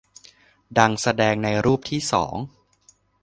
[0.77, 2.35] ดังแสดงในรูปที่สอง